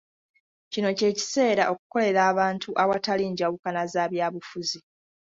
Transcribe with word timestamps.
Kino 0.71 0.89
ky’ekiseera 0.97 1.63
okukolera 1.71 2.21
abantu 2.31 2.69
awatali 2.83 3.23
njawukana 3.33 3.81
z’abyabufuzi. 3.91 4.79